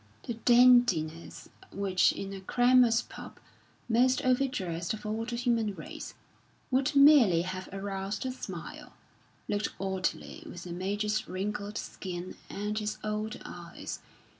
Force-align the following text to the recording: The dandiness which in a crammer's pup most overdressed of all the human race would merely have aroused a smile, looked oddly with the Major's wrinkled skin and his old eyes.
The 0.23 0.33
dandiness 0.33 1.47
which 1.71 2.11
in 2.11 2.33
a 2.33 2.41
crammer's 2.41 3.03
pup 3.03 3.39
most 3.87 4.19
overdressed 4.23 4.95
of 4.95 5.05
all 5.05 5.25
the 5.25 5.35
human 5.35 5.75
race 5.75 6.15
would 6.71 6.95
merely 6.95 7.43
have 7.43 7.69
aroused 7.71 8.25
a 8.25 8.31
smile, 8.31 8.93
looked 9.47 9.67
oddly 9.79 10.41
with 10.47 10.63
the 10.63 10.71
Major's 10.73 11.27
wrinkled 11.27 11.77
skin 11.77 12.35
and 12.49 12.79
his 12.79 12.97
old 13.03 13.39
eyes. 13.45 13.99